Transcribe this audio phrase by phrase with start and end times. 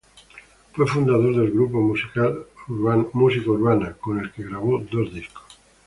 [0.73, 2.27] Fue fundador del grupo Música
[2.67, 5.59] Urbana, con el que grabó dos discos.